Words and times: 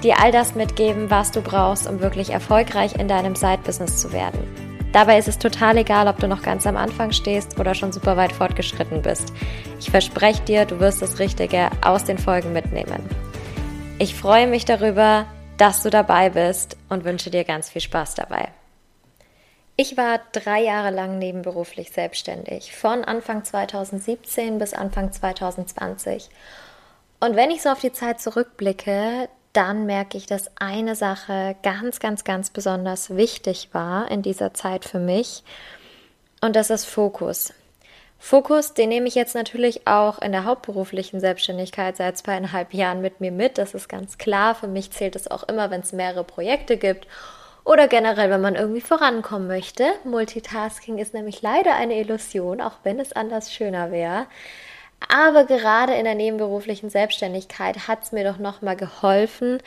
dir 0.00 0.20
all 0.20 0.32
das 0.32 0.54
mitgeben, 0.54 1.10
was 1.10 1.30
du 1.30 1.40
brauchst, 1.40 1.88
um 1.88 2.00
wirklich 2.00 2.30
erfolgreich 2.30 2.94
in 2.96 3.08
deinem 3.08 3.34
Side-Business 3.34 3.98
zu 3.98 4.12
werden. 4.12 4.40
Dabei 4.92 5.18
ist 5.18 5.28
es 5.28 5.38
total 5.38 5.76
egal, 5.76 6.08
ob 6.08 6.18
du 6.18 6.26
noch 6.26 6.42
ganz 6.42 6.66
am 6.66 6.76
Anfang 6.76 7.12
stehst 7.12 7.60
oder 7.60 7.74
schon 7.74 7.92
super 7.92 8.16
weit 8.16 8.32
fortgeschritten 8.32 9.02
bist. 9.02 9.32
Ich 9.78 9.90
verspreche 9.90 10.42
dir, 10.42 10.64
du 10.64 10.80
wirst 10.80 11.00
das 11.00 11.20
Richtige 11.20 11.70
aus 11.82 12.04
den 12.04 12.18
Folgen 12.18 12.52
mitnehmen. 12.52 13.08
Ich 13.98 14.16
freue 14.16 14.48
mich 14.48 14.64
darüber, 14.64 15.26
dass 15.58 15.82
du 15.82 15.90
dabei 15.90 16.30
bist 16.30 16.76
und 16.88 17.04
wünsche 17.04 17.30
dir 17.30 17.44
ganz 17.44 17.68
viel 17.68 17.82
Spaß 17.82 18.14
dabei. 18.14 18.48
Ich 19.76 19.96
war 19.96 20.20
drei 20.32 20.60
Jahre 20.60 20.90
lang 20.90 21.18
nebenberuflich 21.18 21.92
selbstständig, 21.92 22.74
von 22.74 23.04
Anfang 23.04 23.44
2017 23.44 24.58
bis 24.58 24.74
Anfang 24.74 25.12
2020. 25.12 26.28
Und 27.20 27.36
wenn 27.36 27.50
ich 27.50 27.62
so 27.62 27.70
auf 27.70 27.80
die 27.80 27.92
Zeit 27.92 28.20
zurückblicke, 28.20 29.28
dann 29.52 29.86
merke 29.86 30.16
ich, 30.16 30.26
dass 30.26 30.50
eine 30.56 30.94
Sache 30.94 31.56
ganz, 31.62 32.00
ganz, 32.00 32.24
ganz 32.24 32.50
besonders 32.50 33.16
wichtig 33.16 33.70
war 33.72 34.10
in 34.10 34.22
dieser 34.22 34.54
Zeit 34.54 34.84
für 34.84 34.98
mich. 35.00 35.42
Und 36.40 36.56
das 36.56 36.70
ist 36.70 36.84
Fokus. 36.84 37.52
Fokus, 38.22 38.74
den 38.74 38.90
nehme 38.90 39.08
ich 39.08 39.14
jetzt 39.14 39.34
natürlich 39.34 39.86
auch 39.86 40.20
in 40.20 40.32
der 40.32 40.44
hauptberuflichen 40.44 41.20
Selbstständigkeit 41.20 41.96
seit 41.96 42.18
zweieinhalb 42.18 42.74
Jahren 42.74 43.00
mit 43.00 43.20
mir 43.20 43.32
mit. 43.32 43.56
Das 43.56 43.74
ist 43.74 43.88
ganz 43.88 44.18
klar. 44.18 44.54
Für 44.54 44.68
mich 44.68 44.90
zählt 44.90 45.16
es 45.16 45.30
auch 45.30 45.44
immer, 45.44 45.70
wenn 45.70 45.80
es 45.80 45.92
mehrere 45.92 46.22
Projekte 46.22 46.76
gibt 46.76 47.06
oder 47.64 47.88
generell, 47.88 48.30
wenn 48.30 48.42
man 48.42 48.56
irgendwie 48.56 48.82
vorankommen 48.82 49.48
möchte. 49.48 49.86
Multitasking 50.04 50.98
ist 50.98 51.14
nämlich 51.14 51.40
leider 51.40 51.74
eine 51.74 51.98
Illusion, 51.98 52.60
auch 52.60 52.74
wenn 52.84 53.00
es 53.00 53.12
anders 53.12 53.52
schöner 53.52 53.90
wäre. 53.90 54.26
Aber 55.08 55.44
gerade 55.44 55.94
in 55.94 56.04
der 56.04 56.14
nebenberuflichen 56.14 56.90
Selbstständigkeit 56.90 57.88
hat 57.88 58.02
es 58.02 58.12
mir 58.12 58.24
doch 58.24 58.38
nochmal 58.38 58.76
geholfen, 58.76 59.58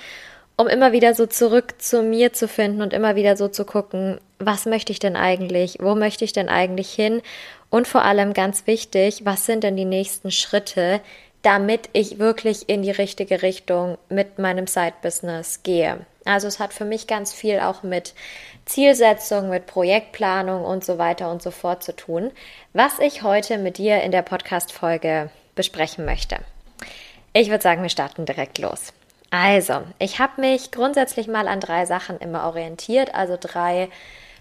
um 0.56 0.68
immer 0.68 0.92
wieder 0.92 1.16
so 1.16 1.26
zurück 1.26 1.76
zu 1.80 2.04
mir 2.04 2.34
zu 2.34 2.48
finden 2.48 2.82
und 2.82 2.94
immer 2.94 3.16
wieder 3.16 3.36
so 3.36 3.48
zu 3.48 3.66
gucken, 3.66 4.20
was 4.40 4.66
möchte 4.66 4.92
ich 4.92 5.00
denn 5.00 5.16
eigentlich, 5.16 5.78
wo 5.82 5.96
möchte 5.96 6.26
ich 6.26 6.34
denn 6.34 6.50
eigentlich 6.50 6.92
hin 6.92 7.22
und 7.70 7.88
vor 7.88 8.04
allem 8.04 8.34
ganz 8.34 8.68
wichtig, 8.68 9.26
was 9.26 9.46
sind 9.46 9.64
denn 9.64 9.76
die 9.76 9.86
nächsten 9.86 10.32
Schritte, 10.32 11.02
damit 11.42 11.90
ich 11.94 12.20
wirklich 12.20 12.70
in 12.70 12.84
die 12.84 12.92
richtige 12.92 13.42
Richtung 13.42 13.98
mit 14.10 14.40
meinem 14.40 14.68
Side-Business 14.68 15.64
gehe. 15.64 16.06
Also 16.26 16.48
es 16.48 16.60
hat 16.60 16.74
für 16.74 16.86
mich 16.86 17.08
ganz 17.08 17.34
viel 17.34 17.60
auch 17.60 17.84
mit 17.84 18.14
Zielsetzung, 18.66 19.50
mit 19.50 19.66
Projektplanung 19.66 20.64
und 20.64 20.86
so 20.86 20.98
weiter 20.98 21.30
und 21.30 21.42
so 21.42 21.52
fort 21.52 21.84
zu 21.84 21.96
tun, 21.96 22.32
was 22.74 23.00
ich 23.00 23.24
heute 23.24 23.58
mit 23.58 23.78
dir 23.78 24.02
in 24.02 24.12
der 24.12 24.22
Podcast-Folge 24.22 25.30
besprechen 25.56 26.06
möchte. 26.06 26.38
Ich 27.34 27.50
würde 27.50 27.64
sagen, 27.64 27.82
wir 27.82 27.90
starten 27.90 28.26
direkt 28.26 28.60
los. 28.60 28.94
Also, 29.32 29.82
ich 29.98 30.20
habe 30.20 30.42
mich 30.42 30.72
grundsätzlich 30.72 31.28
mal 31.28 31.48
an 31.48 31.60
drei 31.60 31.86
Sachen 31.86 32.20
immer 32.20 32.46
orientiert, 32.46 33.16
also 33.16 33.36
drei 33.40 33.90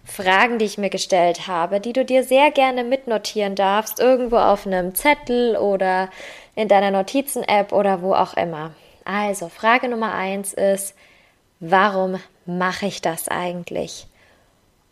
Fragen, 0.04 0.58
die 0.58 0.66
ich 0.66 0.78
mir 0.78 0.90
gestellt 0.90 1.46
habe, 1.46 1.80
die 1.80 1.92
du 1.92 2.04
dir 2.04 2.24
sehr 2.24 2.50
gerne 2.50 2.84
mitnotieren 2.84 3.54
darfst, 3.54 4.00
irgendwo 4.00 4.36
auf 4.36 4.66
einem 4.66 4.94
Zettel 4.94 5.56
oder 5.56 6.10
in 6.54 6.68
deiner 6.68 6.90
Notizen-App 6.90 7.72
oder 7.72 8.02
wo 8.02 8.12
auch 8.12 8.34
immer. 8.34 8.72
Also, 9.04 9.48
Frage 9.48 9.88
Nummer 9.88 10.12
eins 10.12 10.52
ist, 10.52 10.94
warum 11.60 12.20
mache 12.44 12.86
ich 12.86 13.00
das 13.00 13.28
eigentlich? 13.28 14.06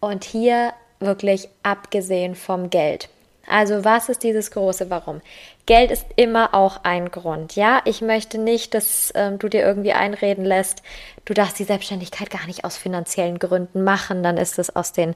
Und 0.00 0.24
hier 0.24 0.72
wirklich 0.98 1.48
abgesehen 1.62 2.34
vom 2.34 2.70
Geld. 2.70 3.08
Also 3.46 3.84
was 3.84 4.08
ist 4.08 4.22
dieses 4.22 4.50
große 4.52 4.90
Warum? 4.90 5.20
Geld 5.66 5.90
ist 5.90 6.06
immer 6.16 6.54
auch 6.54 6.84
ein 6.84 7.10
Grund. 7.10 7.56
Ja, 7.56 7.80
ich 7.84 8.00
möchte 8.00 8.38
nicht, 8.38 8.74
dass 8.74 9.12
ähm, 9.14 9.38
du 9.38 9.48
dir 9.48 9.62
irgendwie 9.62 9.92
einreden 9.92 10.44
lässt, 10.44 10.82
du 11.24 11.34
darfst 11.34 11.58
die 11.58 11.64
Selbstständigkeit 11.64 12.30
gar 12.30 12.46
nicht 12.46 12.64
aus 12.64 12.76
finanziellen 12.76 13.38
Gründen 13.38 13.82
machen. 13.82 14.22
Dann 14.22 14.36
ist 14.36 14.58
es 14.58 14.74
aus 14.74 14.92
den 14.92 15.14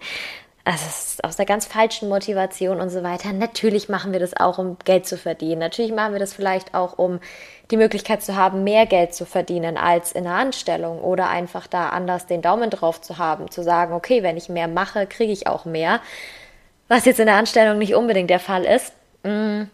also 0.65 0.87
es 0.87 1.09
ist 1.09 1.25
aus 1.25 1.37
der 1.37 1.45
ganz 1.45 1.67
falschen 1.67 2.09
Motivation 2.09 2.81
und 2.81 2.89
so 2.89 3.03
weiter. 3.03 3.33
Natürlich 3.35 3.91
machen 3.91 4.13
wir 4.13 4.21
das 4.21 4.35
auch, 4.35 4.57
um 4.57 4.79
Geld 4.85 5.07
zu 5.07 5.19
verdienen. 5.19 5.59
Natürlich 5.59 5.93
machen 5.93 6.15
wir 6.15 6.21
das 6.21 6.33
vielleicht 6.33 6.75
auch, 6.75 6.99
um 6.99 7.21
die 7.71 7.77
Möglichkeit 7.77 8.23
zu 8.23 8.35
haben, 8.35 8.65
mehr 8.65 8.87
Geld 8.87 9.15
zu 9.15 9.27
verdienen 9.27 9.77
als 9.77 10.13
in 10.13 10.27
einer 10.27 10.37
Anstellung 10.37 11.01
oder 11.01 11.29
einfach 11.29 11.67
da 11.67 11.91
anders 11.91 12.27
den 12.27 12.41
Daumen 12.41 12.71
drauf 12.71 13.03
zu 13.03 13.19
haben, 13.19 13.51
zu 13.51 13.63
sagen, 13.63 13.93
okay, 13.93 14.23
wenn 14.23 14.39
ich 14.39 14.49
mehr 14.49 14.69
mache, 14.69 15.07
kriege 15.07 15.33
ich 15.33 15.47
auch 15.47 15.67
mehr. 15.67 16.01
Was 16.89 17.05
jetzt 17.05 17.21
in 17.21 17.27
der 17.27 17.37
Anstellung 17.37 17.77
nicht 17.79 17.95
unbedingt 17.95 18.31
der 18.31 18.41
Fall 18.41 18.65
ist. 18.65 18.95
Mm. 19.23 19.65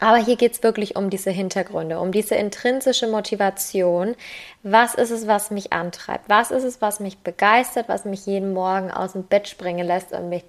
Aber 0.00 0.16
hier 0.16 0.36
geht 0.36 0.52
es 0.52 0.62
wirklich 0.62 0.96
um 0.96 1.08
diese 1.08 1.30
Hintergründe, 1.30 1.98
um 2.00 2.12
diese 2.12 2.34
intrinsische 2.34 3.06
Motivation. 3.06 4.16
Was 4.62 4.94
ist 4.94 5.10
es, 5.10 5.26
was 5.26 5.50
mich 5.50 5.72
antreibt? 5.72 6.28
Was 6.28 6.50
ist 6.50 6.64
es, 6.64 6.82
was 6.82 7.00
mich 7.00 7.18
begeistert, 7.18 7.88
was 7.88 8.04
mich 8.04 8.26
jeden 8.26 8.52
Morgen 8.52 8.90
aus 8.90 9.12
dem 9.12 9.24
Bett 9.24 9.48
springen 9.48 9.86
lässt 9.86 10.12
und 10.12 10.28
mich 10.28 10.44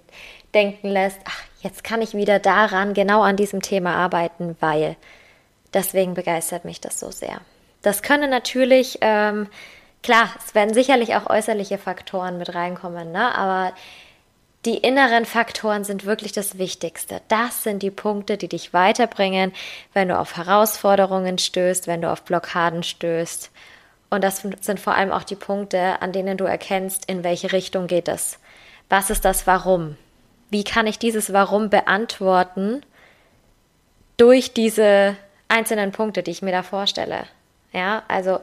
denken 0.53 0.87
lässt, 0.87 1.19
ach, 1.25 1.43
jetzt 1.61 1.83
kann 1.83 2.01
ich 2.01 2.13
wieder 2.13 2.39
daran, 2.39 2.93
genau 2.93 3.21
an 3.21 3.35
diesem 3.35 3.61
Thema 3.61 3.95
arbeiten, 3.95 4.55
weil 4.59 4.95
deswegen 5.73 6.13
begeistert 6.13 6.65
mich 6.65 6.81
das 6.81 6.99
so 6.99 7.11
sehr. 7.11 7.41
Das 7.81 8.01
können 8.01 8.31
natürlich, 8.31 8.97
ähm, 9.01 9.47
klar, 10.01 10.29
es 10.43 10.55
werden 10.55 10.73
sicherlich 10.73 11.15
auch 11.15 11.29
äußerliche 11.29 11.77
Faktoren 11.77 12.37
mit 12.37 12.55
reinkommen, 12.55 13.11
ne? 13.11 13.35
aber 13.35 13.73
die 14.65 14.77
inneren 14.77 15.25
Faktoren 15.25 15.83
sind 15.83 16.05
wirklich 16.05 16.31
das 16.31 16.57
Wichtigste. 16.57 17.21
Das 17.27 17.61
sind 17.61 17.83
die 17.83 17.91
Punkte, 17.91 18.37
die 18.37 18.47
dich 18.47 18.73
weiterbringen, 18.73 19.53
wenn 19.93 20.07
du 20.07 20.17
auf 20.17 20.37
Herausforderungen 20.37 21.37
stößt, 21.37 21.85
wenn 21.85 22.01
du 22.01 22.11
auf 22.11 22.23
Blockaden 22.23 22.81
stößt. 22.81 23.51
Und 24.09 24.23
das 24.23 24.43
sind 24.61 24.79
vor 24.79 24.95
allem 24.95 25.11
auch 25.11 25.23
die 25.23 25.35
Punkte, 25.35 26.01
an 26.01 26.11
denen 26.11 26.37
du 26.37 26.45
erkennst, 26.45 27.05
in 27.05 27.23
welche 27.23 27.51
Richtung 27.51 27.85
geht 27.85 28.07
es. 28.07 28.39
Was 28.89 29.09
ist 29.09 29.25
das 29.25 29.45
Warum? 29.45 29.97
Wie 30.49 30.63
kann 30.63 30.87
ich 30.87 30.97
dieses 30.97 31.31
Warum 31.31 31.69
beantworten 31.69 32.81
durch 34.17 34.53
diese 34.53 35.15
einzelnen 35.47 35.91
Punkte, 35.91 36.23
die 36.23 36.31
ich 36.31 36.41
mir 36.41 36.51
da 36.51 36.63
vorstelle? 36.63 37.25
Ja, 37.71 38.03
also 38.07 38.39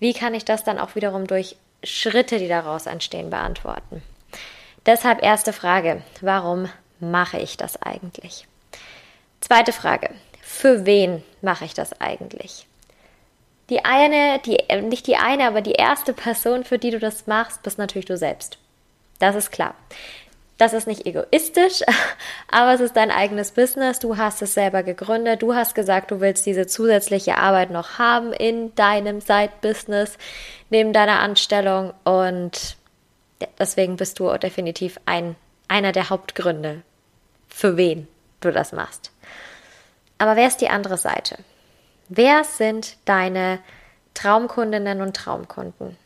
wie 0.00 0.12
kann 0.12 0.34
ich 0.34 0.44
das 0.44 0.64
dann 0.64 0.78
auch 0.78 0.96
wiederum 0.96 1.26
durch 1.26 1.56
Schritte, 1.84 2.38
die 2.38 2.48
daraus 2.48 2.86
entstehen, 2.86 3.30
beantworten? 3.30 4.02
Deshalb 4.86 5.22
erste 5.22 5.52
Frage, 5.52 6.02
warum 6.20 6.68
mache 6.98 7.38
ich 7.38 7.56
das 7.56 7.80
eigentlich? 7.80 8.46
Zweite 9.40 9.72
Frage, 9.72 10.10
für 10.40 10.86
wen 10.86 11.22
mache 11.40 11.64
ich 11.64 11.74
das 11.74 12.00
eigentlich? 12.00 12.66
Die 13.70 13.84
eine, 13.84 14.40
die, 14.40 14.58
äh, 14.68 14.82
nicht 14.82 15.06
die 15.06 15.16
eine, 15.16 15.46
aber 15.46 15.60
die 15.60 15.72
erste 15.72 16.12
Person, 16.12 16.64
für 16.64 16.78
die 16.78 16.90
du 16.90 16.98
das 16.98 17.26
machst, 17.26 17.62
bist 17.62 17.78
natürlich 17.78 18.06
du 18.06 18.16
selbst. 18.16 18.58
Das 19.18 19.36
ist 19.36 19.52
klar. 19.52 19.74
Das 20.58 20.72
ist 20.72 20.86
nicht 20.86 21.06
egoistisch, 21.06 21.82
aber 22.50 22.74
es 22.74 22.80
ist 22.80 22.96
dein 22.96 23.10
eigenes 23.10 23.52
Business. 23.52 23.98
Du 23.98 24.16
hast 24.16 24.42
es 24.42 24.54
selber 24.54 24.82
gegründet. 24.82 25.42
Du 25.42 25.54
hast 25.54 25.74
gesagt, 25.74 26.10
du 26.10 26.20
willst 26.20 26.44
diese 26.44 26.66
zusätzliche 26.66 27.38
Arbeit 27.38 27.70
noch 27.70 27.98
haben 27.98 28.32
in 28.32 28.74
deinem 28.74 29.20
Side-Business 29.20 30.18
neben 30.70 30.92
deiner 30.92 31.20
Anstellung 31.20 31.94
und 32.04 32.76
deswegen 33.58 33.96
bist 33.96 34.18
du 34.18 34.32
definitiv 34.38 34.98
ein, 35.06 35.36
einer 35.68 35.92
der 35.92 36.10
Hauptgründe, 36.10 36.82
für 37.48 37.76
wen 37.76 38.08
du 38.40 38.52
das 38.52 38.72
machst. 38.72 39.10
Aber 40.18 40.36
wer 40.36 40.48
ist 40.48 40.60
die 40.60 40.68
andere 40.68 40.98
Seite? 40.98 41.38
Wer 42.08 42.44
sind 42.44 42.96
deine 43.04 43.58
Traumkundinnen 44.14 45.00
und 45.00 45.16
Traumkunden? 45.16 45.96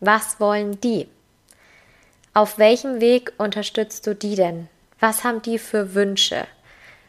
Was 0.00 0.40
wollen 0.40 0.80
die? 0.80 1.08
Auf 2.34 2.58
welchem 2.58 3.00
Weg 3.00 3.32
unterstützt 3.38 4.06
du 4.06 4.14
die 4.14 4.34
denn? 4.34 4.68
Was 5.00 5.24
haben 5.24 5.42
die 5.42 5.58
für 5.58 5.94
Wünsche? 5.94 6.46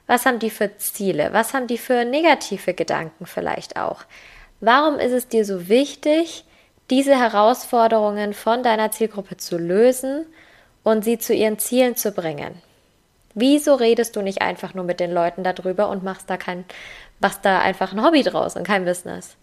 Was 0.07 0.25
haben 0.25 0.39
die 0.39 0.49
für 0.49 0.77
Ziele? 0.77 1.33
Was 1.33 1.53
haben 1.53 1.67
die 1.67 1.77
für 1.77 2.05
negative 2.05 2.73
Gedanken 2.73 3.25
vielleicht 3.25 3.77
auch? 3.77 4.05
Warum 4.59 4.99
ist 4.99 5.11
es 5.11 5.27
dir 5.27 5.45
so 5.45 5.67
wichtig, 5.67 6.45
diese 6.89 7.17
Herausforderungen 7.17 8.33
von 8.33 8.63
deiner 8.63 8.91
Zielgruppe 8.91 9.37
zu 9.37 9.57
lösen 9.57 10.25
und 10.83 11.03
sie 11.03 11.19
zu 11.19 11.33
ihren 11.33 11.59
Zielen 11.59 11.95
zu 11.95 12.11
bringen. 12.11 12.61
Wieso 13.35 13.75
redest 13.75 14.15
du 14.15 14.21
nicht 14.21 14.41
einfach 14.41 14.73
nur 14.73 14.83
mit 14.83 14.99
den 14.99 15.11
Leuten 15.11 15.43
darüber 15.43 15.89
und 15.89 16.03
machst 16.03 16.29
da 16.29 16.37
kein, 16.37 16.65
machst 17.19 17.45
da 17.45 17.59
einfach 17.59 17.93
ein 17.93 18.03
Hobby 18.03 18.23
draus 18.23 18.55
und 18.55 18.65
kein 18.65 18.85
Business? 18.85 19.35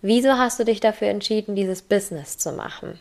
Wieso 0.00 0.38
hast 0.38 0.58
du 0.58 0.64
dich 0.64 0.80
dafür 0.80 1.08
entschieden, 1.08 1.54
dieses 1.54 1.82
Business 1.82 2.38
zu 2.38 2.52
machen? 2.52 2.98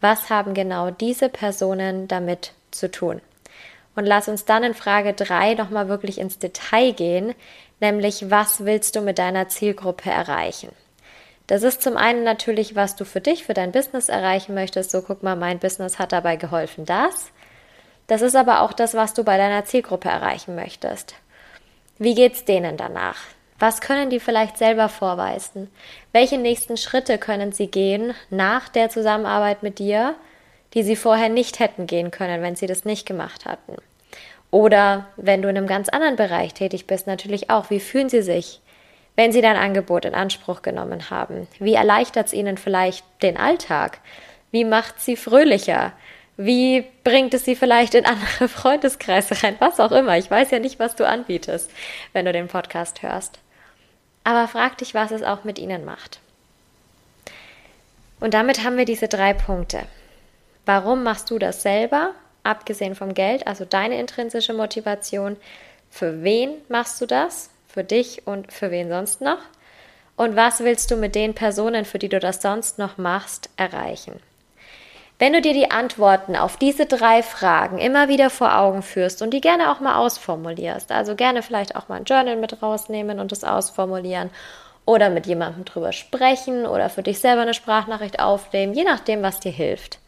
Was 0.00 0.30
haben 0.30 0.54
genau 0.54 0.90
diese 0.90 1.28
Personen 1.28 2.08
damit 2.08 2.52
zu 2.70 2.90
tun? 2.90 3.20
Und 3.94 4.04
lass 4.04 4.28
uns 4.28 4.44
dann 4.44 4.62
in 4.62 4.74
Frage 4.74 5.14
3 5.14 5.54
nochmal 5.54 5.88
wirklich 5.88 6.18
ins 6.18 6.38
Detail 6.38 6.92
gehen, 6.92 7.34
nämlich 7.80 8.30
was 8.30 8.64
willst 8.64 8.94
du 8.96 9.00
mit 9.00 9.18
deiner 9.18 9.48
Zielgruppe 9.48 10.10
erreichen? 10.10 10.70
Das 11.46 11.62
ist 11.62 11.82
zum 11.82 11.96
einen 11.96 12.24
natürlich, 12.24 12.74
was 12.74 12.96
du 12.96 13.04
für 13.04 13.20
dich, 13.20 13.44
für 13.44 13.54
dein 13.54 13.72
Business 13.72 14.08
erreichen 14.08 14.54
möchtest. 14.54 14.90
So, 14.90 15.02
guck 15.02 15.22
mal, 15.22 15.36
mein 15.36 15.58
Business 15.58 15.98
hat 15.98 16.12
dabei 16.12 16.36
geholfen, 16.36 16.84
das. 16.84 17.30
Das 18.08 18.22
ist 18.22 18.36
aber 18.36 18.62
auch 18.62 18.72
das, 18.72 18.94
was 18.94 19.14
du 19.14 19.24
bei 19.24 19.36
deiner 19.36 19.64
Zielgruppe 19.64 20.08
erreichen 20.08 20.54
möchtest. 20.54 21.14
Wie 21.98 22.14
geht's 22.14 22.44
denen 22.44 22.76
danach? 22.76 23.18
Was 23.58 23.80
können 23.80 24.10
die 24.10 24.20
vielleicht 24.20 24.58
selber 24.58 24.88
vorweisen? 24.88 25.70
Welche 26.12 26.36
nächsten 26.36 26.76
Schritte 26.76 27.16
können 27.16 27.52
sie 27.52 27.68
gehen 27.68 28.14
nach 28.28 28.68
der 28.68 28.90
Zusammenarbeit 28.90 29.62
mit 29.62 29.78
dir, 29.78 30.14
die 30.74 30.82
sie 30.82 30.96
vorher 30.96 31.30
nicht 31.30 31.58
hätten 31.58 31.86
gehen 31.86 32.10
können, 32.10 32.42
wenn 32.42 32.56
sie 32.56 32.66
das 32.66 32.84
nicht 32.84 33.06
gemacht 33.06 33.46
hatten? 33.46 33.76
Oder 34.50 35.06
wenn 35.16 35.42
du 35.42 35.48
in 35.48 35.56
einem 35.56 35.66
ganz 35.66 35.88
anderen 35.88 36.16
Bereich 36.16 36.54
tätig 36.54 36.86
bist, 36.86 37.06
natürlich 37.06 37.50
auch, 37.50 37.70
wie 37.70 37.80
fühlen 37.80 38.08
sie 38.08 38.22
sich, 38.22 38.60
wenn 39.16 39.32
sie 39.32 39.40
dein 39.40 39.56
Angebot 39.56 40.04
in 40.04 40.14
Anspruch 40.14 40.62
genommen 40.62 41.10
haben? 41.10 41.48
Wie 41.58 41.74
erleichtert 41.74 42.28
es 42.28 42.32
ihnen 42.32 42.58
vielleicht 42.58 43.04
den 43.22 43.36
Alltag? 43.36 43.98
Wie 44.50 44.64
macht 44.64 45.00
sie 45.00 45.16
fröhlicher? 45.16 45.92
Wie 46.36 46.84
bringt 47.02 47.32
es 47.34 47.44
sie 47.44 47.56
vielleicht 47.56 47.94
in 47.94 48.06
andere 48.06 48.48
Freundeskreise 48.48 49.42
rein? 49.42 49.56
Was 49.58 49.80
auch 49.80 49.92
immer. 49.92 50.18
Ich 50.18 50.30
weiß 50.30 50.50
ja 50.50 50.58
nicht, 50.58 50.78
was 50.78 50.94
du 50.94 51.06
anbietest, 51.06 51.70
wenn 52.12 52.26
du 52.26 52.32
den 52.32 52.48
Podcast 52.48 53.02
hörst. 53.02 53.38
Aber 54.22 54.48
frag 54.48 54.78
dich, 54.78 54.94
was 54.94 55.10
es 55.12 55.22
auch 55.22 55.44
mit 55.44 55.58
ihnen 55.58 55.84
macht. 55.84 56.20
Und 58.20 58.34
damit 58.34 58.64
haben 58.64 58.76
wir 58.76 58.84
diese 58.84 59.08
drei 59.08 59.32
Punkte. 59.32 59.82
Warum 60.64 61.02
machst 61.04 61.30
du 61.30 61.38
das 61.38 61.62
selber? 61.62 62.10
Abgesehen 62.42 62.94
vom 62.94 63.14
Geld, 63.14 63.46
also 63.46 63.64
deine 63.64 63.98
intrinsische 63.98 64.52
Motivation. 64.52 65.36
Für 65.90 66.22
wen 66.22 66.50
machst 66.68 67.00
du 67.00 67.06
das? 67.06 67.50
Für 67.76 67.84
dich 67.84 68.26
und 68.26 68.54
für 68.54 68.70
wen 68.70 68.88
sonst 68.88 69.20
noch? 69.20 69.36
Und 70.16 70.34
was 70.34 70.60
willst 70.60 70.90
du 70.90 70.96
mit 70.96 71.14
den 71.14 71.34
Personen, 71.34 71.84
für 71.84 71.98
die 71.98 72.08
du 72.08 72.18
das 72.18 72.40
sonst 72.40 72.78
noch 72.78 72.96
machst, 72.96 73.50
erreichen? 73.58 74.18
Wenn 75.18 75.34
du 75.34 75.42
dir 75.42 75.52
die 75.52 75.70
Antworten 75.70 76.36
auf 76.36 76.56
diese 76.56 76.86
drei 76.86 77.22
Fragen 77.22 77.76
immer 77.76 78.08
wieder 78.08 78.30
vor 78.30 78.56
Augen 78.56 78.80
führst 78.80 79.20
und 79.20 79.34
die 79.34 79.42
gerne 79.42 79.70
auch 79.70 79.80
mal 79.80 79.96
ausformulierst, 79.96 80.90
also 80.90 81.16
gerne 81.16 81.42
vielleicht 81.42 81.76
auch 81.76 81.90
mal 81.90 81.96
ein 81.96 82.04
Journal 82.04 82.36
mit 82.36 82.62
rausnehmen 82.62 83.20
und 83.20 83.30
es 83.30 83.44
ausformulieren 83.44 84.30
oder 84.86 85.10
mit 85.10 85.26
jemandem 85.26 85.66
drüber 85.66 85.92
sprechen 85.92 86.64
oder 86.64 86.88
für 86.88 87.02
dich 87.02 87.18
selber 87.18 87.42
eine 87.42 87.52
Sprachnachricht 87.52 88.20
aufnehmen, 88.20 88.72
je 88.72 88.84
nachdem, 88.84 89.20
was 89.20 89.38
dir 89.38 89.52
hilft, 89.52 89.98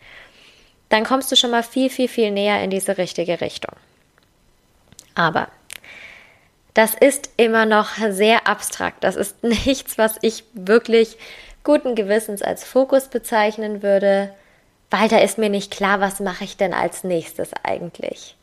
dann 0.88 1.05
kommst 1.05 1.31
du 1.31 1.37
schon 1.37 1.50
mal 1.50 1.62
viel, 1.62 1.91
viel, 1.91 2.09
viel 2.09 2.31
näher 2.31 2.62
in 2.62 2.71
diese 2.71 2.97
richtige 2.97 3.43
Richtung. 3.43 3.76
Aber 5.14 5.49
das 6.75 6.94
ist 6.94 7.31
immer 7.37 7.67
noch 7.67 7.97
sehr 8.11 8.47
abstrakt. 8.47 9.05
Das 9.05 9.17
ist 9.17 9.43
nichts, 9.43 9.99
was 9.99 10.17
ich 10.23 10.44
wirklich 10.53 11.17
guten 11.65 11.94
Gewissens 11.94 12.43
als 12.43 12.65
Fokus 12.65 13.09
bezeichnen 13.09 13.82
würde 13.82 14.31
weil 14.91 15.09
da 15.09 15.19
ist 15.19 15.38
mir 15.38 15.50
nicht 15.50 15.70
klar, 15.70 16.00
was 16.00 16.20
mache 16.20 16.44
ich 16.44 16.56
denn 16.56 16.73
als 16.73 17.05
nächstes 17.05 17.50
eigentlich. 17.62 18.37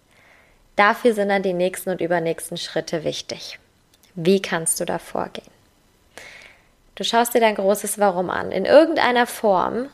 Dafür 0.75 1.13
sind 1.13 1.29
dann 1.29 1.43
die 1.43 1.53
nächsten 1.53 1.89
und 1.89 2.01
übernächsten 2.01 2.57
Schritte 2.57 3.03
wichtig. 3.03 3.59
Wie 4.13 4.41
kannst 4.41 4.79
du 4.79 4.85
da 4.85 4.99
vorgehen? 4.99 5.47
Du 6.95 7.03
schaust 7.03 7.33
dir 7.33 7.41
dein 7.41 7.55
großes 7.55 7.99
Warum 7.99 8.29
an. 8.29 8.51
In 8.51 8.65
irgendeiner 8.65 9.27
Form 9.27 9.87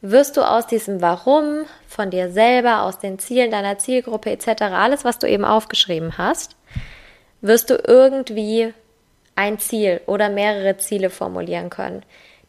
wirst 0.00 0.36
du 0.36 0.42
aus 0.42 0.66
diesem 0.66 1.02
Warum 1.02 1.64
von 1.86 2.10
dir 2.10 2.30
selber, 2.30 2.82
aus 2.82 2.98
den 2.98 3.18
Zielen 3.18 3.50
deiner 3.50 3.78
Zielgruppe 3.78 4.30
etc., 4.30 4.62
alles, 4.62 5.04
was 5.04 5.18
du 5.18 5.28
eben 5.28 5.44
aufgeschrieben 5.44 6.16
hast, 6.16 6.56
wirst 7.40 7.70
du 7.70 7.82
irgendwie 7.86 8.72
ein 9.36 9.58
Ziel 9.58 10.00
oder 10.06 10.28
mehrere 10.28 10.76
Ziele 10.76 11.10
formulieren 11.10 11.70
können. 11.70 12.02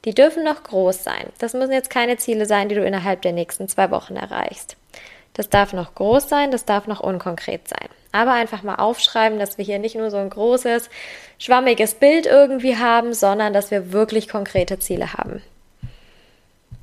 Die 0.05 0.13
dürfen 0.13 0.43
noch 0.43 0.63
groß 0.63 1.03
sein. 1.03 1.27
Das 1.39 1.53
müssen 1.53 1.71
jetzt 1.71 1.89
keine 1.89 2.17
Ziele 2.17 2.45
sein, 2.45 2.69
die 2.69 2.75
du 2.75 2.83
innerhalb 2.83 3.21
der 3.21 3.33
nächsten 3.33 3.67
zwei 3.67 3.91
Wochen 3.91 4.15
erreichst. 4.15 4.75
Das 5.33 5.49
darf 5.49 5.73
noch 5.73 5.95
groß 5.95 6.27
sein, 6.27 6.51
das 6.51 6.65
darf 6.65 6.87
noch 6.87 6.99
unkonkret 6.99 7.67
sein. 7.67 7.87
Aber 8.11 8.33
einfach 8.33 8.63
mal 8.63 8.75
aufschreiben, 8.75 9.39
dass 9.39 9.57
wir 9.57 9.63
hier 9.63 9.79
nicht 9.79 9.95
nur 9.95 10.11
so 10.11 10.17
ein 10.17 10.29
großes, 10.29 10.89
schwammiges 11.37 11.93
Bild 11.93 12.25
irgendwie 12.25 12.77
haben, 12.77 13.13
sondern 13.13 13.53
dass 13.53 13.71
wir 13.71 13.93
wirklich 13.93 14.27
konkrete 14.27 14.79
Ziele 14.79 15.13
haben. 15.13 15.41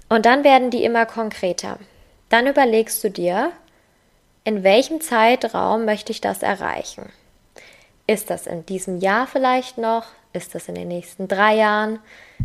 Und 0.09 0.25
dann 0.25 0.45
werden 0.45 0.71
die 0.71 0.85
immer 0.85 1.05
konkreter. 1.05 1.79
Dann 2.31 2.47
überlegst 2.47 3.05
du 3.05 3.11
dir, 3.11 3.53
in 4.45 4.63
welchem 4.63 5.03
Zeitraum 5.03 5.85
möchte 5.85 6.13
ich 6.13 6.23
das 6.23 6.43
erreichen? 6.43 7.11
Ist 8.09 8.31
das 8.31 8.47
in 8.47 8.65
diesem 8.65 9.01
Jahr 9.01 9.27
vielleicht 9.27 9.77
noch? 9.77 10.07
Ist 10.33 10.55
das 10.55 10.67
in 10.67 10.75
den 10.75 10.89
nächsten 10.89 11.29
drei 11.29 11.57
Jahren? 11.57 11.99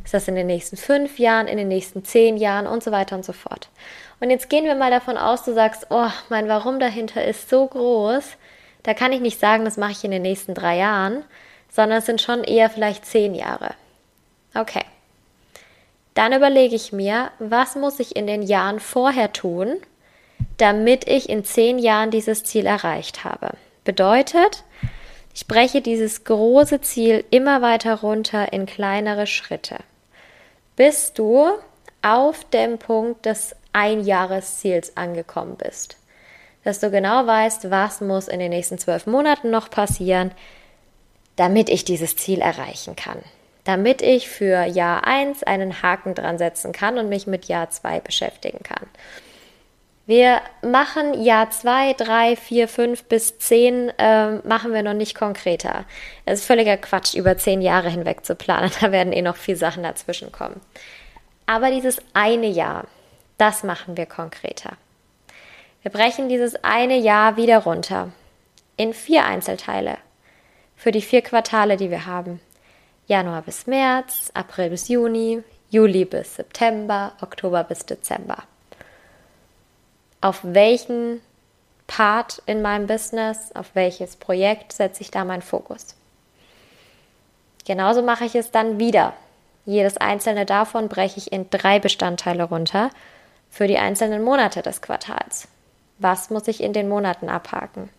Ist 0.04 0.13
das 0.13 0.27
in 0.27 0.36
den 0.36 0.48
nächsten 0.48 0.75
fünf 0.75 1.19
Jahren, 1.19 1.48
in 1.48 1.57
den 1.57 1.69
nächsten 1.69 2.04
zehn 2.04 2.36
Jahren 2.36 2.68
und 2.68 2.83
so 2.83 2.92
weiter 2.92 3.15
und 3.15 3.24
so 3.24 3.31
fort? 3.31 3.69
Und 4.19 4.30
jetzt 4.30 4.50
gehen 4.50 4.65
wir 4.65 4.75
mal 4.75 4.92
davon 4.92 5.15
aus, 5.15 5.44
du 5.44 5.54
sagst, 5.54 5.88
oh, 5.89 6.10
mein 6.27 6.50
Warum 6.50 6.81
dahinter 6.81 7.24
ist 7.24 7.50
so 7.50 7.65
groß, 7.65 8.24
da 8.83 8.94
kann 8.94 9.13
ich 9.13 9.21
nicht 9.21 9.39
sagen, 9.39 9.63
das 9.63 9.77
mache 9.77 9.94
ich 9.94 10.04
in 10.04 10.12
den 10.12 10.21
nächsten 10.21 10.54
drei 10.54 10.77
Jahren, 10.77 11.24
sondern 11.71 12.00
es 12.00 12.07
sind 12.07 12.19
schon 12.21 12.44
eher 12.44 12.69
vielleicht 12.69 13.06
zehn 13.06 13.33
Jahre. 13.33 13.74
Okay. 14.54 14.83
Dann 16.13 16.33
überlege 16.33 16.75
ich 16.75 16.92
mir, 16.92 17.31
was 17.39 17.75
muss 17.75 18.01
ich 18.01 18.18
in 18.18 18.27
den 18.27 18.42
Jahren 18.42 18.81
vorher 18.81 19.31
tun, 19.31 19.77
damit 20.57 21.07
ich 21.07 21.30
in 21.30 21.45
zehn 21.45 21.80
Jahren 21.80 22.12
dieses 22.12 22.44
Ziel 22.44 22.65
erreicht 22.65 23.24
habe. 23.24 23.51
Bedeutet, 23.86 24.65
ich 25.34 25.48
breche 25.48 25.82
dieses 25.82 26.24
große 26.24 26.82
Ziel 26.82 27.26
immer 27.32 27.62
weiter 27.62 28.02
runter 28.02 28.54
in 28.54 28.66
kleinere 28.66 29.26
Schritte, 29.26 29.78
bis 30.76 31.14
du 31.14 31.48
auf 32.02 32.44
dem 32.46 32.78
Punkt 32.78 33.26
des 33.26 33.56
Einjahresziels 33.72 34.96
angekommen 34.96 35.58
bist. 35.58 35.98
Dass 36.64 36.80
du 36.80 36.92
genau 36.92 37.26
weißt, 37.26 37.72
was 37.72 38.00
muss 38.02 38.28
in 38.28 38.40
den 38.40 38.52
nächsten 38.52 38.78
zwölf 38.78 39.08
Monaten 39.08 39.50
noch 39.50 39.70
passieren, 39.70 40.32
damit 41.36 41.70
ich 41.70 41.84
dieses 41.84 42.16
Ziel 42.16 42.40
erreichen 42.40 42.96
kann. 42.96 43.20
Damit 43.64 44.02
ich 44.02 44.30
für 44.30 44.66
Jahr 44.66 45.08
1 45.08 45.44
einen 45.44 45.82
Haken 45.82 46.16
dran 46.16 46.38
setzen 46.38 46.74
kann 46.74 46.98
und 46.98 47.10
mich 47.10 47.28
mit 47.28 47.46
Jahr 47.46 47.70
2 47.70 48.02
beschäftigen 48.02 48.62
kann. 48.64 48.88
Wir 50.06 50.42
machen 50.62 51.24
Jahr 51.24 51.50
zwei, 51.51 51.94
drei, 51.94 52.36
vier, 52.36 52.68
fünf 52.68 53.06
bis 53.06 53.38
zehn 53.38 53.89
ähm, 53.98 54.42
machen 54.44 54.74
wir 54.74 54.84
noch 54.84 54.94
nicht 54.94 55.16
konkreter. 55.16 55.86
Es 56.25 56.42
ist 56.42 56.46
völliger 56.46 56.75
Quatsch, 56.75 57.13
über 57.16 57.38
zehn 57.38 57.62
Jahre 57.62 57.89
hinweg 57.89 58.25
zu 58.25 58.36
planen. 58.36 58.70
Da 58.82 58.92
werden 58.92 59.13
eh 59.13 59.22
noch 59.22 59.38
viele 59.38 59.58
Sachen 59.58 59.84
dazwischen 59.84 60.34
kommen. 60.34 60.60
Aber 61.46 61.72
dieses 61.72 62.01
eine 62.13 62.48
Jahr, 62.48 62.86
das 63.38 63.63
machen 63.63 63.96
wir 63.96 64.06
konkreter. 64.06 64.74
Wir 65.84 65.92
brechen 65.92 66.27
dieses 66.27 66.62
eine 66.66 66.98
Jahr 66.98 67.38
wieder 67.38 67.60
runter 67.60 68.12
in 68.75 68.94
vier 68.94 69.25
Einzelteile 69.25 69.98
für 70.75 70.92
die 70.92 71.01
vier 71.01 71.22
Quartale, 71.22 71.77
die 71.77 71.89
wir 71.89 72.06
haben. 72.06 72.42
Januar 73.08 73.42
bis 73.42 73.68
März, 73.68 74.32
April 74.34 74.70
bis 74.70 74.89
Juni, 74.89 75.44
Juli 75.70 76.04
bis 76.04 76.36
September, 76.36 77.13
Oktober 77.22 77.63
bis 77.63 77.86
Dezember 77.86 78.44
auf 80.24 80.39
welchen 80.44 81.22
Part 81.86 82.42
in 82.46 82.62
meinem 82.62 82.88
Business, 82.88 83.51
auf 83.53 83.72
welches 83.74 84.15
Projekt 84.15 84.72
setze 84.72 85.01
ich 85.01 85.12
da 85.12 85.25
meinen 85.25 85.42
Fokus. 85.42 85.96
Genauso 87.65 88.01
mache 88.01 88.24
ich 88.24 88.34
es 88.36 88.50
dann 88.50 88.80
wieder. 88.80 89.13
Jedes 89.65 89.98
einzelne 89.98 90.46
davon 90.46 90.88
breche 90.88 91.18
ich 91.18 91.34
in 91.34 91.50
drei 91.50 91.80
Bestandteile 91.80 92.46
runter 92.46 92.89
für 93.50 93.68
die 93.68 93.77
einzelnen 93.77 94.24
Monate 94.24 94.62
des 94.62 94.82
Quartals. 94.82 95.50
Was 96.00 96.30
muss 96.30 96.48
ich 96.48 96.63
in 96.63 96.72
den 96.72 96.88
Monaten 96.88 97.27
abhaken? 97.27 97.89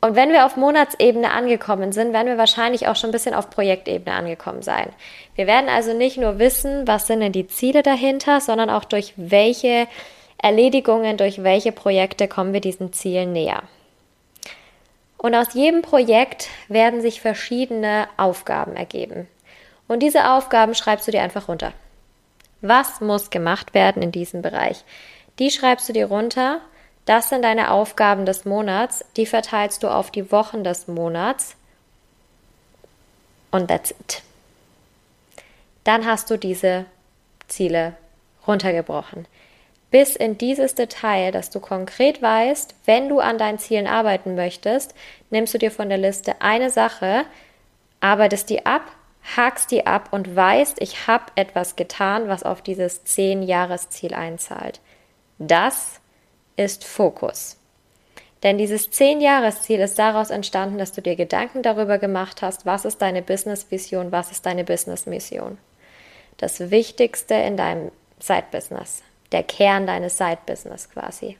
Und 0.00 0.14
wenn 0.14 0.30
wir 0.30 0.46
auf 0.46 0.56
Monatsebene 0.56 1.32
angekommen 1.32 1.92
sind, 1.92 2.12
werden 2.14 2.28
wir 2.28 2.38
wahrscheinlich 2.38 2.88
auch 2.88 2.96
schon 2.96 3.10
ein 3.10 3.12
bisschen 3.12 3.34
auf 3.34 3.50
Projektebene 3.50 4.14
angekommen 4.14 4.62
sein. 4.62 4.90
Wir 5.34 5.46
werden 5.46 5.68
also 5.68 5.92
nicht 5.92 6.16
nur 6.16 6.38
wissen, 6.38 6.86
was 6.86 7.06
sind 7.06 7.20
denn 7.20 7.32
die 7.32 7.48
Ziele 7.48 7.82
dahinter, 7.82 8.40
sondern 8.40 8.70
auch 8.70 8.84
durch 8.84 9.12
welche 9.16 9.86
Erledigungen, 10.38 11.16
durch 11.16 11.42
welche 11.42 11.72
Projekte 11.72 12.28
kommen 12.28 12.52
wir 12.52 12.60
diesen 12.60 12.92
Zielen 12.92 13.32
näher. 13.32 13.62
Und 15.18 15.34
aus 15.34 15.54
jedem 15.54 15.82
Projekt 15.82 16.48
werden 16.68 17.00
sich 17.00 17.20
verschiedene 17.20 18.06
Aufgaben 18.16 18.76
ergeben. 18.76 19.26
Und 19.88 20.00
diese 20.00 20.30
Aufgaben 20.30 20.74
schreibst 20.74 21.06
du 21.06 21.12
dir 21.12 21.22
einfach 21.22 21.48
runter. 21.48 21.72
Was 22.60 23.00
muss 23.00 23.30
gemacht 23.30 23.74
werden 23.74 24.02
in 24.02 24.12
diesem 24.12 24.42
Bereich? 24.42 24.84
Die 25.38 25.50
schreibst 25.50 25.88
du 25.88 25.92
dir 25.92 26.06
runter. 26.06 26.60
Das 27.04 27.28
sind 27.28 27.42
deine 27.42 27.70
Aufgaben 27.70 28.26
des 28.26 28.44
Monats. 28.44 29.04
Die 29.16 29.26
verteilst 29.26 29.82
du 29.82 29.88
auf 29.88 30.10
die 30.10 30.32
Wochen 30.32 30.64
des 30.64 30.88
Monats. 30.88 31.56
Und 33.50 33.68
that's 33.68 33.92
it. 33.92 34.22
Dann 35.84 36.04
hast 36.04 36.30
du 36.30 36.36
diese 36.36 36.84
Ziele 37.46 37.94
runtergebrochen. 38.46 39.26
Bis 39.90 40.16
in 40.16 40.36
dieses 40.36 40.74
Detail, 40.74 41.30
dass 41.30 41.50
du 41.50 41.60
konkret 41.60 42.20
weißt, 42.20 42.74
wenn 42.86 43.08
du 43.08 43.20
an 43.20 43.38
deinen 43.38 43.58
Zielen 43.58 43.86
arbeiten 43.86 44.34
möchtest, 44.34 44.94
nimmst 45.30 45.54
du 45.54 45.58
dir 45.58 45.70
von 45.70 45.88
der 45.88 45.98
Liste 45.98 46.40
eine 46.40 46.70
Sache, 46.70 47.24
arbeitest 48.00 48.50
die 48.50 48.66
ab, 48.66 48.82
hakst 49.36 49.70
die 49.70 49.86
ab 49.86 50.08
und 50.12 50.34
weißt, 50.34 50.80
ich 50.80 51.06
habe 51.06 51.24
etwas 51.36 51.76
getan, 51.76 52.28
was 52.28 52.42
auf 52.42 52.62
dieses 52.62 53.04
10-Jahres-Ziel 53.06 54.14
einzahlt. 54.14 54.80
Das 55.38 56.00
ist 56.56 56.84
Fokus. 56.84 57.56
Denn 58.42 58.58
dieses 58.58 58.92
10-Jahres-Ziel 58.92 59.80
ist 59.80 59.98
daraus 59.98 60.30
entstanden, 60.30 60.78
dass 60.78 60.92
du 60.92 61.00
dir 61.00 61.16
Gedanken 61.16 61.62
darüber 61.62 61.98
gemacht 61.98 62.42
hast, 62.42 62.66
was 62.66 62.84
ist 62.84 63.02
deine 63.02 63.22
Business-Vision, 63.22 64.12
was 64.12 64.30
ist 64.30 64.46
deine 64.46 64.64
Business-Mission. 64.64 65.58
Das 66.36 66.70
Wichtigste 66.70 67.34
in 67.34 67.56
deinem 67.56 67.90
Side-Business, 68.20 69.02
der 69.32 69.42
Kern 69.42 69.86
deines 69.86 70.18
Side-Business 70.18 70.90
quasi. 70.90 71.36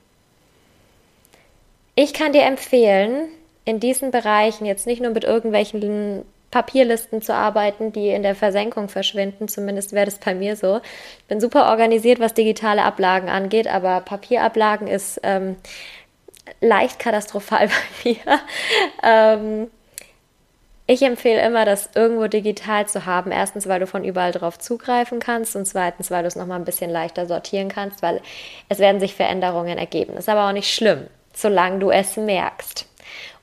Ich 1.95 2.13
kann 2.13 2.33
dir 2.33 2.43
empfehlen, 2.43 3.29
in 3.65 3.81
diesen 3.81 4.11
Bereichen 4.11 4.67
jetzt 4.67 4.87
nicht 4.87 5.03
nur 5.03 5.13
mit 5.13 5.25
irgendwelchen 5.25 6.25
Papierlisten 6.51 7.21
zu 7.23 7.35
arbeiten, 7.35 7.93
die 7.93 8.09
in 8.09 8.23
der 8.23 8.35
Versenkung 8.35 8.89
verschwinden. 8.89 9.49
Zumindest 9.49 9.93
wäre 9.93 10.07
das 10.07 10.19
bei 10.19 10.35
mir 10.35 10.57
so. 10.57 10.81
Ich 11.19 11.25
bin 11.25 11.41
super 11.41 11.71
organisiert, 11.71 12.21
was 12.21 12.35
digitale 12.35 12.83
Ablagen 12.83 13.29
angeht, 13.29 13.67
aber 13.67 14.01
Papierablagen 14.01 14.87
ist 14.87 15.21
ähm, 15.23 15.57
leicht 16.61 16.99
katastrophal 16.99 17.69
bei 18.05 18.11
mir. 18.11 18.41
Ähm, 19.03 19.71
ich 20.87 21.03
empfehle 21.03 21.45
immer, 21.45 21.65
das 21.65 21.91
irgendwo 21.95 22.29
digital 22.29 22.87
zu 22.87 23.07
haben. 23.07 23.33
Erstens, 23.33 23.67
weil 23.67 23.81
du 23.81 23.87
von 23.87 24.05
überall 24.05 24.33
drauf 24.33 24.59
zugreifen 24.59 25.19
kannst 25.19 25.57
und 25.57 25.67
zweitens, 25.67 26.11
weil 26.11 26.23
du 26.23 26.29
es 26.29 26.37
nochmal 26.37 26.59
ein 26.59 26.65
bisschen 26.65 26.91
leichter 26.91 27.27
sortieren 27.27 27.69
kannst, 27.69 28.03
weil 28.03 28.21
es 28.69 28.79
werden 28.79 29.01
sich 29.01 29.15
Veränderungen 29.15 29.79
ergeben. 29.79 30.13
Das 30.15 30.25
ist 30.25 30.29
aber 30.29 30.49
auch 30.49 30.53
nicht 30.53 30.73
schlimm, 30.73 31.07
solange 31.35 31.81
du 31.81 31.91
es 31.91 32.17
merkst. 32.17 32.87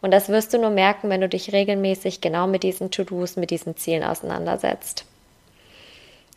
Und 0.02 0.12
das 0.12 0.30
wirst 0.30 0.54
du 0.54 0.58
nur 0.58 0.70
merken, 0.70 1.10
wenn 1.10 1.22
du 1.22 1.30
dich 1.30 1.54
regelmäßig 1.54 2.22
genau 2.22 2.48
mit 2.48 2.64
diesen 2.64 2.92
To-Dos, 2.92 3.36
mit 3.36 3.52
diesen 3.52 3.76
Zielen 3.78 4.04
auseinandersetzt. 4.04 5.06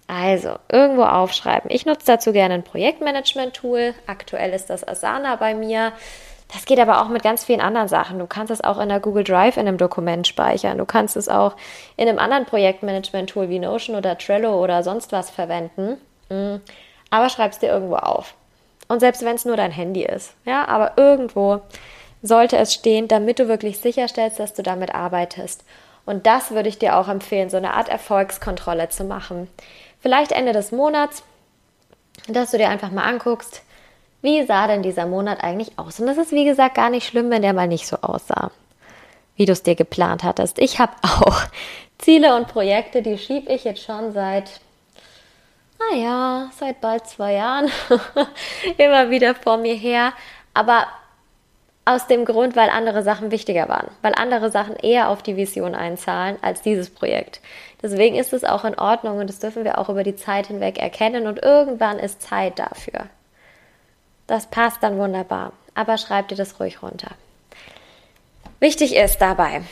Also, 0.08 0.56
irgendwo 0.70 1.02
aufschreiben. 1.02 1.70
Ich 1.70 1.84
nutze 1.84 2.06
dazu 2.06 2.32
gerne 2.32 2.54
ein 2.54 2.62
Projektmanagement-Tool. 2.62 3.94
Aktuell 4.06 4.52
ist 4.52 4.70
das 4.70 4.86
Asana 4.86 5.34
bei 5.36 5.54
mir. 5.54 5.92
Das 6.52 6.64
geht 6.64 6.78
aber 6.78 7.02
auch 7.02 7.08
mit 7.08 7.22
ganz 7.22 7.44
vielen 7.44 7.60
anderen 7.60 7.88
Sachen. 7.88 8.18
Du 8.18 8.26
kannst 8.26 8.52
es 8.52 8.62
auch 8.62 8.78
in 8.78 8.88
der 8.88 9.00
Google 9.00 9.24
Drive 9.24 9.56
in 9.56 9.66
einem 9.66 9.78
Dokument 9.78 10.26
speichern. 10.26 10.78
Du 10.78 10.84
kannst 10.84 11.16
es 11.16 11.28
auch 11.28 11.56
in 11.96 12.08
einem 12.08 12.18
anderen 12.18 12.46
Projektmanagement-Tool 12.46 13.48
wie 13.48 13.58
Notion 13.58 13.96
oder 13.96 14.16
Trello 14.16 14.62
oder 14.62 14.82
sonst 14.82 15.10
was 15.12 15.30
verwenden. 15.30 15.96
Mm. 16.28 16.56
Aber 17.10 17.28
schreib 17.30 17.52
es 17.52 17.58
dir 17.58 17.68
irgendwo 17.68 17.96
auf. 17.96 18.34
Und 18.88 19.00
selbst 19.00 19.24
wenn 19.24 19.34
es 19.34 19.44
nur 19.44 19.56
dein 19.56 19.72
Handy 19.72 20.04
ist, 20.04 20.34
ja, 20.44 20.66
aber 20.68 20.92
irgendwo 20.96 21.60
sollte 22.22 22.56
es 22.56 22.72
stehen, 22.72 23.08
damit 23.08 23.38
du 23.38 23.48
wirklich 23.48 23.78
sicherstellst, 23.78 24.38
dass 24.38 24.54
du 24.54 24.62
damit 24.62 24.94
arbeitest. 24.94 25.64
Und 26.04 26.26
das 26.26 26.52
würde 26.52 26.68
ich 26.68 26.78
dir 26.78 26.96
auch 26.96 27.08
empfehlen, 27.08 27.50
so 27.50 27.56
eine 27.56 27.74
Art 27.74 27.88
Erfolgskontrolle 27.88 28.88
zu 28.88 29.04
machen. 29.04 29.48
Vielleicht 30.00 30.30
Ende 30.30 30.52
des 30.52 30.70
Monats, 30.70 31.24
dass 32.28 32.52
du 32.52 32.58
dir 32.58 32.68
einfach 32.68 32.92
mal 32.92 33.04
anguckst, 33.04 33.62
wie 34.22 34.44
sah 34.44 34.66
denn 34.66 34.82
dieser 34.82 35.06
Monat 35.06 35.42
eigentlich 35.42 35.78
aus? 35.78 36.00
Und 36.00 36.06
das 36.06 36.18
ist, 36.18 36.32
wie 36.32 36.44
gesagt, 36.44 36.74
gar 36.74 36.90
nicht 36.90 37.06
schlimm, 37.06 37.30
wenn 37.30 37.42
der 37.42 37.52
mal 37.52 37.68
nicht 37.68 37.86
so 37.86 37.96
aussah, 38.00 38.50
wie 39.36 39.46
du 39.46 39.52
es 39.52 39.62
dir 39.62 39.74
geplant 39.74 40.24
hattest. 40.24 40.58
Ich 40.58 40.78
habe 40.78 40.92
auch 41.02 41.42
Ziele 41.98 42.36
und 42.36 42.48
Projekte, 42.48 43.02
die 43.02 43.18
schiebe 43.18 43.52
ich 43.52 43.64
jetzt 43.64 43.84
schon 43.84 44.12
seit, 44.12 44.60
naja, 45.78 46.50
seit 46.58 46.80
bald 46.80 47.06
zwei 47.06 47.34
Jahren 47.34 47.70
immer 48.78 49.10
wieder 49.10 49.34
vor 49.34 49.56
mir 49.56 49.74
her. 49.74 50.12
Aber 50.54 50.86
aus 51.86 52.08
dem 52.08 52.24
Grund, 52.24 52.56
weil 52.56 52.68
andere 52.68 53.04
Sachen 53.04 53.30
wichtiger 53.30 53.68
waren, 53.68 53.88
weil 54.02 54.12
andere 54.16 54.50
Sachen 54.50 54.74
eher 54.74 55.08
auf 55.08 55.22
die 55.22 55.36
Vision 55.36 55.74
einzahlen 55.74 56.36
als 56.42 56.60
dieses 56.60 56.90
Projekt. 56.90 57.40
Deswegen 57.80 58.16
ist 58.16 58.32
es 58.32 58.42
auch 58.42 58.64
in 58.64 58.76
Ordnung 58.76 59.18
und 59.18 59.28
das 59.28 59.38
dürfen 59.38 59.62
wir 59.62 59.78
auch 59.78 59.88
über 59.88 60.02
die 60.02 60.16
Zeit 60.16 60.48
hinweg 60.48 60.78
erkennen 60.78 61.28
und 61.28 61.40
irgendwann 61.40 62.00
ist 62.00 62.20
Zeit 62.20 62.58
dafür. 62.58 63.06
Das 64.26 64.46
passt 64.46 64.82
dann 64.82 64.98
wunderbar, 64.98 65.52
aber 65.74 65.98
schreib 65.98 66.28
dir 66.28 66.36
das 66.36 66.58
ruhig 66.58 66.82
runter. 66.82 67.10
Wichtig 68.58 68.96
ist 68.96 69.18
dabei, 69.18 69.62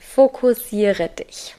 fokussiere 0.00 1.08
dich. 1.08 1.54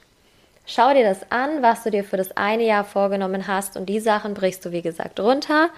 Schau 0.65 0.93
dir 0.93 1.03
das 1.03 1.31
an, 1.31 1.61
was 1.61 1.83
du 1.83 1.91
dir 1.91 2.03
für 2.03 2.17
das 2.17 2.35
eine 2.37 2.63
Jahr 2.63 2.83
vorgenommen 2.83 3.47
hast 3.47 3.77
und 3.77 3.87
die 3.87 3.99
Sachen 3.99 4.33
brichst 4.33 4.65
du, 4.65 4.71
wie 4.71 4.81
gesagt, 4.81 5.19
runter 5.19 5.69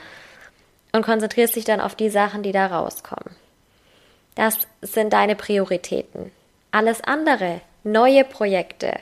und 0.92 1.04
konzentrierst 1.04 1.56
dich 1.56 1.66
dann 1.66 1.82
auf 1.82 1.96
die 1.96 2.10
Sachen, 2.10 2.44
die 2.44 2.52
da 2.52 2.68
rauskommen. 2.68 3.36
Das 4.36 4.60
sind 4.82 5.14
deine 5.14 5.36
Prioritäten. 5.36 6.32
Alles 6.72 7.04
andere, 7.04 7.62
neue 7.84 8.24
Projekte 8.24 8.94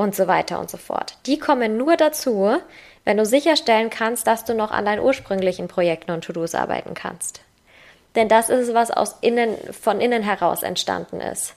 und 0.00 0.14
so 0.14 0.26
weiter 0.26 0.58
und 0.58 0.70
so 0.70 0.76
fort, 0.76 1.16
die 1.26 1.38
kommen 1.38 1.76
nur 1.76 1.96
dazu, 1.96 2.56
wenn 3.04 3.16
du 3.16 3.24
sicherstellen 3.24 3.90
kannst, 3.90 4.26
dass 4.26 4.44
du 4.44 4.54
noch 4.54 4.70
an 4.70 4.84
deinen 4.84 5.00
ursprünglichen 5.00 5.68
Projekten 5.68 6.10
und 6.10 6.24
To-Dos 6.24 6.54
arbeiten 6.54 6.94
kannst. 6.94 7.40
Denn 8.16 8.28
das 8.28 8.48
ist 8.48 8.68
es, 8.68 8.74
was 8.74 8.90
aus 8.90 9.16
innen, 9.20 9.56
von 9.72 10.00
innen 10.00 10.22
heraus 10.22 10.62
entstanden 10.62 11.20
ist. 11.20 11.54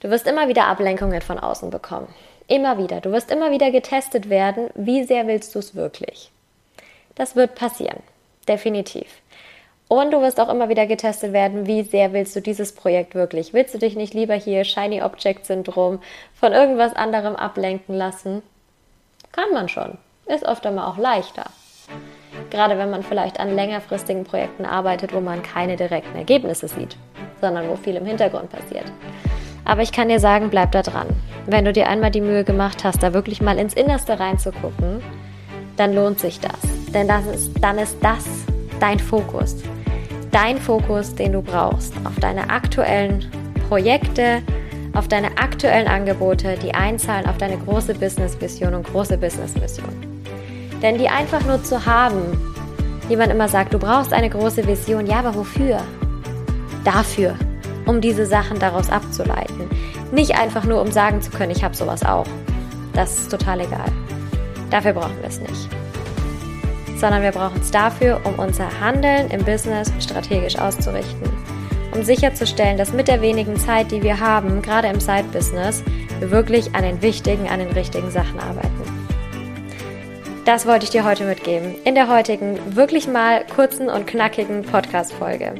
Du 0.00 0.10
wirst 0.10 0.26
immer 0.26 0.48
wieder 0.48 0.66
Ablenkungen 0.66 1.22
von 1.22 1.38
außen 1.38 1.70
bekommen. 1.70 2.08
Immer 2.46 2.76
wieder. 2.76 3.00
Du 3.00 3.10
wirst 3.10 3.30
immer 3.30 3.50
wieder 3.50 3.70
getestet 3.70 4.28
werden, 4.28 4.68
wie 4.74 5.04
sehr 5.04 5.26
willst 5.26 5.54
du 5.54 5.58
es 5.60 5.74
wirklich. 5.74 6.30
Das 7.14 7.36
wird 7.36 7.54
passieren. 7.54 8.02
Definitiv. 8.46 9.06
Und 9.88 10.12
du 10.12 10.22
wirst 10.22 10.40
auch 10.40 10.48
immer 10.48 10.68
wieder 10.68 10.86
getestet 10.86 11.32
werden, 11.32 11.66
wie 11.66 11.82
sehr 11.82 12.12
willst 12.12 12.34
du 12.34 12.40
dieses 12.40 12.72
Projekt 12.72 13.14
wirklich? 13.14 13.52
Willst 13.52 13.74
du 13.74 13.78
dich 13.78 13.96
nicht 13.96 14.14
lieber 14.14 14.34
hier 14.34 14.64
Shiny 14.64 15.02
Object 15.02 15.44
Syndrom 15.44 16.00
von 16.34 16.52
irgendwas 16.52 16.94
anderem 16.94 17.36
ablenken 17.36 17.94
lassen? 17.94 18.42
Kann 19.32 19.52
man 19.52 19.68
schon. 19.68 19.98
Ist 20.26 20.46
oft 20.46 20.66
einmal 20.66 20.90
auch 20.90 20.96
leichter. 20.96 21.44
Gerade 22.50 22.78
wenn 22.78 22.90
man 22.90 23.02
vielleicht 23.02 23.38
an 23.38 23.54
längerfristigen 23.54 24.24
Projekten 24.24 24.64
arbeitet, 24.64 25.12
wo 25.12 25.20
man 25.20 25.42
keine 25.42 25.76
direkten 25.76 26.16
Ergebnisse 26.16 26.66
sieht, 26.66 26.96
sondern 27.40 27.68
wo 27.68 27.76
viel 27.76 27.96
im 27.96 28.06
Hintergrund 28.06 28.50
passiert. 28.50 28.90
Aber 29.66 29.82
ich 29.82 29.92
kann 29.92 30.08
dir 30.08 30.20
sagen, 30.20 30.50
bleib 30.50 30.72
da 30.72 30.82
dran. 30.82 31.08
Wenn 31.46 31.64
du 31.64 31.72
dir 31.72 31.88
einmal 31.88 32.10
die 32.10 32.20
Mühe 32.20 32.44
gemacht 32.44 32.84
hast, 32.84 33.02
da 33.02 33.12
wirklich 33.12 33.42
mal 33.42 33.58
ins 33.58 33.74
Innerste 33.74 34.18
reinzugucken, 34.18 35.02
dann 35.76 35.94
lohnt 35.94 36.20
sich 36.20 36.40
das. 36.40 36.58
Denn 36.92 37.08
das 37.08 37.26
ist, 37.26 37.52
dann 37.62 37.78
ist 37.78 37.96
das 38.02 38.24
dein 38.80 38.98
Fokus. 38.98 39.56
Dein 40.30 40.58
Fokus, 40.58 41.14
den 41.14 41.32
du 41.32 41.42
brauchst 41.42 41.94
auf 42.04 42.18
deine 42.20 42.50
aktuellen 42.50 43.24
Projekte, 43.68 44.42
auf 44.92 45.08
deine 45.08 45.28
aktuellen 45.38 45.86
Angebote, 45.88 46.56
die 46.62 46.74
einzahlen 46.74 47.26
auf 47.26 47.38
deine 47.38 47.56
große 47.58 47.94
Business-Vision 47.94 48.74
und 48.74 48.86
große 48.86 49.18
Business-Mission. 49.18 49.92
Denn 50.82 50.98
die 50.98 51.08
einfach 51.08 51.44
nur 51.46 51.62
zu 51.62 51.86
haben, 51.86 52.54
wie 53.08 53.16
man 53.16 53.30
immer 53.30 53.48
sagt, 53.48 53.74
du 53.74 53.78
brauchst 53.78 54.12
eine 54.12 54.30
große 54.30 54.66
Vision, 54.66 55.06
ja, 55.06 55.20
aber 55.20 55.34
wofür? 55.34 55.80
Dafür, 56.84 57.36
um 57.86 58.00
diese 58.00 58.26
Sachen 58.26 58.58
daraus 58.58 58.90
abzuleiten. 58.90 59.68
Nicht 60.12 60.38
einfach 60.38 60.64
nur, 60.64 60.80
um 60.80 60.90
sagen 60.90 61.22
zu 61.22 61.30
können, 61.30 61.52
ich 61.52 61.64
habe 61.64 61.74
sowas 61.74 62.04
auch. 62.04 62.26
Das 62.92 63.18
ist 63.18 63.30
total 63.30 63.60
egal. 63.60 63.90
Dafür 64.70 64.92
brauchen 64.92 65.16
wir 65.20 65.28
es 65.28 65.40
nicht 65.40 65.83
sondern 66.96 67.22
wir 67.22 67.32
brauchen 67.32 67.60
es 67.60 67.70
dafür, 67.70 68.20
um 68.24 68.34
unser 68.38 68.80
Handeln 68.80 69.30
im 69.30 69.44
Business 69.44 69.92
strategisch 70.00 70.56
auszurichten. 70.56 71.28
Um 71.92 72.02
sicherzustellen, 72.02 72.76
dass 72.76 72.92
mit 72.92 73.08
der 73.08 73.20
wenigen 73.20 73.56
Zeit, 73.56 73.92
die 73.92 74.02
wir 74.02 74.20
haben, 74.20 74.62
gerade 74.62 74.88
im 74.88 75.00
Side-Business, 75.00 75.82
wir 76.20 76.30
wirklich 76.30 76.74
an 76.74 76.82
den 76.82 77.02
wichtigen, 77.02 77.48
an 77.48 77.60
den 77.60 77.72
richtigen 77.72 78.10
Sachen 78.10 78.40
arbeiten. 78.40 78.82
Das 80.44 80.66
wollte 80.66 80.84
ich 80.84 80.90
dir 80.90 81.04
heute 81.04 81.24
mitgeben. 81.24 81.74
In 81.84 81.94
der 81.94 82.08
heutigen, 82.08 82.76
wirklich 82.76 83.08
mal 83.08 83.46
kurzen 83.46 83.88
und 83.88 84.06
knackigen 84.06 84.62
Podcast-Folge. 84.62 85.54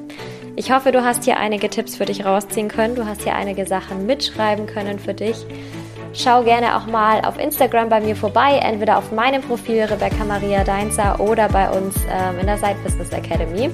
Ich 0.57 0.71
hoffe, 0.71 0.93
du 0.93 1.03
hast 1.03 1.25
hier 1.25 1.39
einige 1.39 1.69
Tipps 1.71 1.97
für 1.97 2.05
dich 2.05 2.25
rausziehen 2.25 2.69
können. 2.69 2.95
Du 2.95 3.07
hast 3.07 3.23
hier 3.23 3.35
einige 3.35 3.67
Sachen 3.67 4.07
mitschreiben 4.07 4.67
können 4.67 4.99
für 4.99 5.15
dich. 5.15 5.47
Schau 6.17 6.45
gerne 6.45 6.77
auch 6.77 6.87
mal 6.87 7.23
auf 7.23 7.41
Instagram 7.41 7.89
bei 7.89 8.01
mir 8.01 8.15
vorbei, 8.15 8.61
entweder 8.63 8.99
auf 8.99 9.11
meinem 9.11 9.43
Profil 9.43 9.83
Rebecca 9.83 10.25
Maria 10.25 10.63
Deinzer 10.63 11.19
oder 11.19 11.49
bei 11.49 11.69
uns 11.69 11.97
ähm, 12.09 12.39
in 12.39 12.47
der 12.47 12.57
Side 12.57 12.77
Business 12.85 13.11
Academy. 13.11 13.69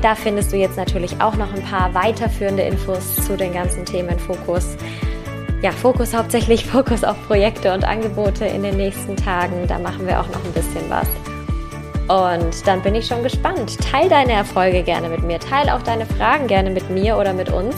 Da 0.00 0.14
findest 0.14 0.52
du 0.52 0.56
jetzt 0.56 0.76
natürlich 0.76 1.20
auch 1.20 1.34
noch 1.34 1.52
ein 1.52 1.62
paar 1.62 1.92
weiterführende 1.92 2.62
Infos 2.62 3.16
zu 3.26 3.36
den 3.36 3.52
ganzen 3.52 3.84
Themen 3.84 4.16
Fokus. 4.20 4.76
Ja, 5.60 5.72
Fokus 5.72 6.14
hauptsächlich 6.14 6.64
Fokus 6.70 7.02
auf 7.02 7.16
Projekte 7.26 7.74
und 7.74 7.82
Angebote 7.84 8.44
in 8.44 8.62
den 8.62 8.76
nächsten 8.76 9.16
Tagen. 9.16 9.66
Da 9.66 9.80
machen 9.80 10.06
wir 10.06 10.20
auch 10.20 10.28
noch 10.28 10.44
ein 10.44 10.52
bisschen 10.52 10.88
was. 10.88 11.08
Und 12.06 12.64
dann 12.64 12.80
bin 12.82 12.94
ich 12.94 13.06
schon 13.06 13.24
gespannt. 13.24 13.76
Teil 13.80 14.08
deine 14.08 14.32
Erfolge 14.32 14.84
gerne 14.84 15.08
mit 15.08 15.24
mir. 15.24 15.40
Teil 15.40 15.68
auch 15.68 15.82
deine 15.82 16.06
Fragen 16.06 16.46
gerne 16.46 16.70
mit 16.70 16.90
mir 16.90 17.16
oder 17.16 17.32
mit 17.32 17.50
uns 17.50 17.74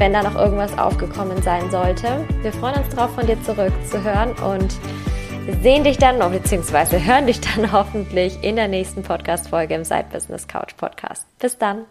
wenn 0.00 0.14
da 0.14 0.22
noch 0.22 0.34
irgendwas 0.34 0.76
aufgekommen 0.78 1.42
sein 1.42 1.70
sollte. 1.70 2.26
Wir 2.40 2.54
freuen 2.54 2.82
uns 2.82 2.88
darauf, 2.94 3.14
von 3.14 3.26
dir 3.26 3.40
zurückzuhören 3.42 4.32
und 4.32 4.74
sehen 5.62 5.84
dich 5.84 5.98
dann, 5.98 6.18
beziehungsweise 6.32 7.04
hören 7.04 7.26
dich 7.26 7.40
dann 7.42 7.70
hoffentlich 7.72 8.42
in 8.42 8.56
der 8.56 8.66
nächsten 8.66 9.02
Podcast-Folge 9.02 9.74
im 9.74 9.84
Side 9.84 10.06
Business 10.10 10.48
Couch 10.48 10.74
Podcast. 10.78 11.26
Bis 11.38 11.58
dann. 11.58 11.84